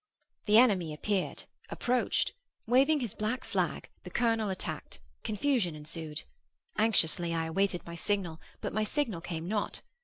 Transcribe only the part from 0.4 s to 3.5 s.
The enemy appeared,—approached. Waving his black